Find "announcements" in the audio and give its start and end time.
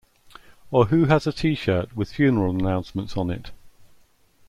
2.55-3.15